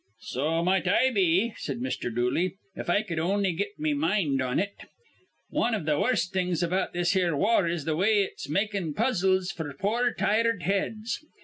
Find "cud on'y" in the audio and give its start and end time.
3.03-3.51